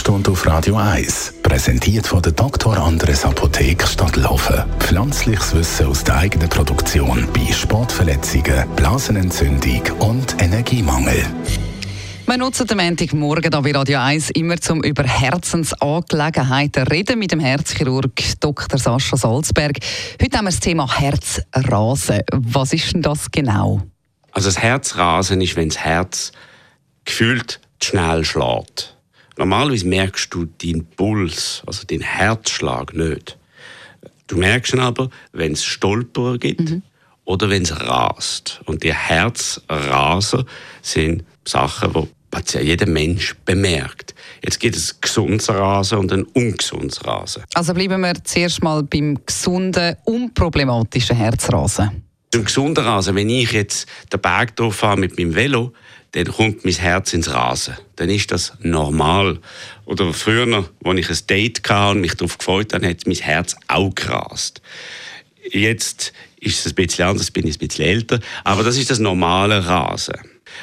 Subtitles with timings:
[0.00, 2.74] Sprechstunde auf Radio 1, präsentiert von der Dr.
[2.78, 4.64] Andres Apotheke Stadtlaufen.
[4.78, 11.22] Pflanzliches Wissen aus der eigenen Produktion bei Sportverletzungen, Blasenentzündung und Energiemangel.
[12.26, 17.40] Wir nutzen den Montagmorgen hier bei Radio 1 immer zum über Herzensangelegenheiten reden mit dem
[17.40, 18.78] Herzchirurg Dr.
[18.78, 19.76] Sascha Salzberg.
[20.20, 22.22] Heute haben wir das Thema Herzrasen.
[22.32, 23.82] Was ist denn das genau?
[24.32, 26.32] Also das Herzrasen ist, wenn das Herz
[27.04, 28.96] gefühlt schnell schlägt.
[29.40, 33.38] Normalerweise merkst du deinen Puls, also den Herzschlag nicht.
[34.26, 36.82] Du merkst ihn aber, wenn es Stolperer gibt mhm.
[37.24, 38.60] oder wenn es rast.
[38.66, 40.44] Und die Herzraser
[40.82, 42.08] sind Sachen,
[42.52, 44.14] die jeder Mensch bemerkt.
[44.44, 47.42] Jetzt gibt es gesundes Rasen und ein ungesundes Rasen.
[47.54, 52.04] Also bleiben wir zuerst mal beim gesunden, unproblematischen Herzrasen.
[52.30, 55.72] Zum gesunden Rasen, wenn ich jetzt den Berg fahre mit meinem Velo,
[56.12, 57.76] dann kommt mein Herz ins Rasen.
[57.96, 59.38] Dann ist das normal.
[59.84, 63.56] Oder früher, als ich ein Date hatte und mich darauf gefreut habe, hat mein Herz
[63.68, 64.60] auch gerast.
[65.50, 68.98] Jetzt ist es ein bisschen anders, bin ich ein bisschen älter, aber das ist das
[68.98, 70.16] normale Rasen.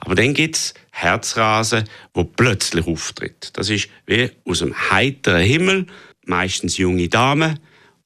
[0.00, 3.50] Aber dann gibt es Herzrasen, wo plötzlich auftritt.
[3.54, 5.86] Das ist wie aus einem heiteren Himmel,
[6.26, 7.58] meistens junge Damen,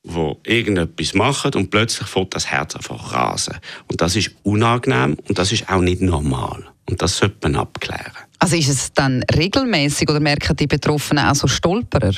[0.05, 3.57] die irgendetwas machen und plötzlich fängt das Herz einfach rasen.
[3.89, 6.74] Und das ist unangenehm und das ist auch nicht normal.
[6.89, 8.13] Und das sollte man abklären.
[8.39, 12.13] Also ist es dann regelmäßig oder merken die Betroffenen auch so Stolperer?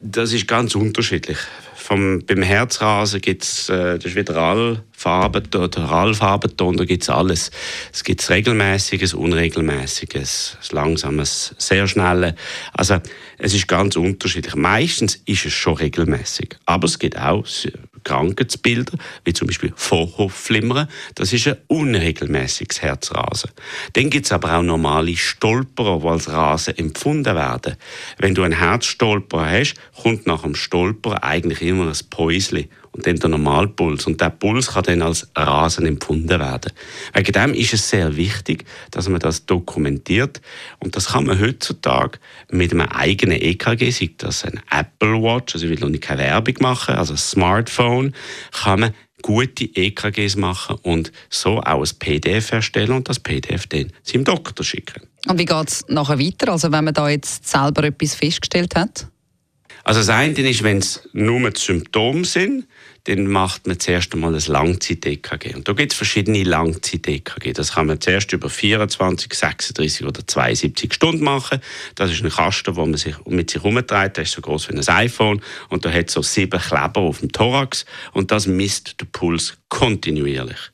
[0.00, 1.38] Das ist ganz unterschiedlich.
[1.76, 7.08] Vom, beim Herzrasen gibt es, äh, das ist wieder Allfarbenton, oder Allfarbenton, da gibt es
[7.08, 7.52] alles.
[7.92, 12.34] Es gibt regelmäßiges, unregelmäßiges, langsames, sehr schnelles.
[12.72, 12.98] Also
[13.38, 14.56] es ist ganz unterschiedlich.
[14.56, 17.46] Meistens ist es schon regelmäßig, aber es gibt auch
[18.04, 20.88] Krankheitsbilder, wie zum Beispiel Vorhofflimmern.
[21.14, 23.50] Das ist ein unregelmäßiges Herzrasen.
[23.92, 27.76] Dann gibt es aber auch normale Stolperer, die als Rasen empfunden werden.
[28.18, 33.16] Wenn du einen Herzstolperer hast, kommt nach dem Stolperer eigentlich immer ein Päusli und dann
[33.16, 34.06] der Normalpuls.
[34.06, 36.72] Und der Puls kann dann als Rasen empfunden werden.
[37.14, 40.40] Wegen dem ist es sehr wichtig, dass man das dokumentiert.
[40.78, 42.18] Und das kann man heutzutage
[42.50, 46.22] mit einem eigenen EKG, sei das ein Apple Watch, also ich will noch nicht keine
[46.22, 47.91] Werbung machen, also ein Smartphone,
[48.52, 53.92] kann man gute EKGs machen und so auch ein PDF erstellen und das PDF dann
[54.02, 55.02] seinem Doktor schicken.
[55.28, 59.06] Und wie geht es nachher weiter, also wenn man da jetzt selber etwas festgestellt hat?
[59.84, 62.66] Also das eine ist, wenn es nur Symptome sind,
[63.04, 65.56] dann macht man zuerst einmal ein Langzeit-EKG.
[65.56, 67.52] Und da gibt es verschiedene Langzeit-EKG.
[67.52, 71.60] Das kann man zuerst über 24, 36 oder 72 Stunden machen.
[71.96, 74.18] Das ist ein Kasten, wo man sich mit sich herumtreibt.
[74.18, 77.32] Der ist so groß wie ein iPhone und da hat so sieben Kleber auf dem
[77.32, 80.71] Thorax und das misst den Puls kontinuierlich.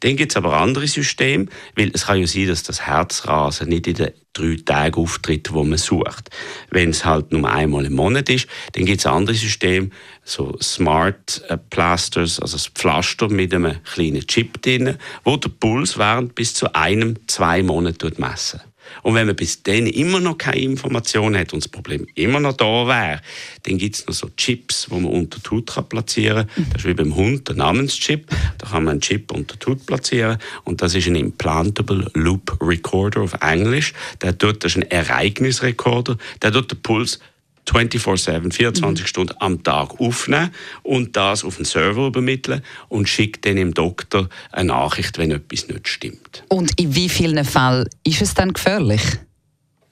[0.00, 1.46] Dann gibt es aber andere Systeme,
[1.76, 5.64] weil es kann ja sein, dass das Herzrasen nicht in den drei Tagen auftritt, wo
[5.64, 6.30] man sucht.
[6.70, 9.90] Wenn es halt nur einmal im Monat ist, dann gibt es andere Systeme,
[10.24, 15.96] so Smart äh, Plasters, also das Pflaster mit einem kleinen Chip drin, wo der Puls
[15.98, 18.60] während bis zu einem, zwei Monaten messen.
[19.02, 22.54] Und wenn man bis dann immer noch keine Information hat und das Problem immer noch
[22.54, 23.20] da wäre,
[23.64, 26.66] dann gibt es noch so Chips, die man unter die Haut kann platzieren kann.
[26.72, 28.26] Das ist wie beim Hund der Namenschip.
[28.58, 32.58] Da kann man einen Chip unter die Haut platzieren und das ist ein Implantable Loop
[32.60, 33.92] Recorder auf Englisch.
[34.22, 36.16] Der tut, das ist ein Ereignisrekorder.
[36.42, 37.20] Der tut den Puls
[37.68, 39.08] 24-7, 24 mhm.
[39.08, 40.50] Stunden am Tag aufnehmen
[40.82, 45.68] und das auf den Server übermitteln und schickt dann dem Doktor eine Nachricht, wenn etwas
[45.68, 46.44] nicht stimmt.
[46.48, 49.02] Und in wie vielen Fällen ist es dann gefährlich?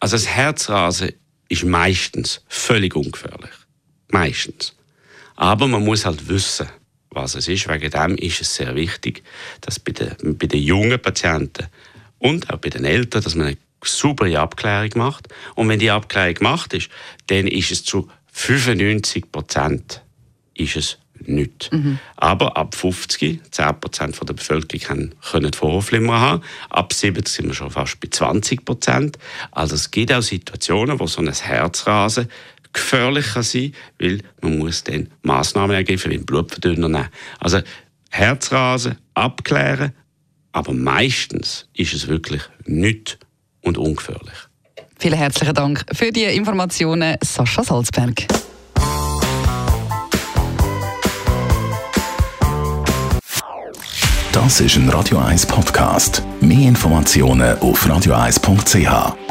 [0.00, 1.12] Also das Herzrasen
[1.48, 3.50] ist meistens völlig ungefährlich.
[4.08, 4.74] Meistens.
[5.36, 6.68] Aber man muss halt wissen,
[7.10, 7.68] was es ist.
[7.68, 9.22] Wegen dem ist es sehr wichtig,
[9.60, 11.66] dass bei den, bei den jungen Patienten
[12.18, 15.28] und auch bei den Eltern, dass man eine saubere Abklärung macht.
[15.54, 16.88] Und wenn die Abklärung gemacht ist,
[17.26, 20.02] dann ist es zu 95 Prozent
[20.54, 21.70] ist es nichts.
[21.70, 21.98] Mhm.
[22.16, 26.42] Aber ab 50, 10 Prozent der Bevölkerung können Vorhofflimmer haben.
[26.68, 29.18] Ab 70 sind wir schon fast bei 20 Prozent.
[29.50, 32.28] Also es gibt auch Situationen, wo so ein Herzrasen
[32.72, 37.08] gefährlich kann sein weil man muss dann Massnahmen ergreifen, wie einen Blutverdünner nehmen.
[37.38, 37.60] Also
[38.10, 39.92] Herzrasen abklären,
[40.52, 43.18] aber meistens ist es wirklich nichts
[43.62, 44.34] und ungefährlich.
[44.98, 48.26] Vielen herzlichen Dank für die Informationen, Sascha Salzberg.
[54.32, 56.22] Das ist ein Radio 1 Podcast.
[56.40, 59.21] Mehr Informationen auf radio1.ch.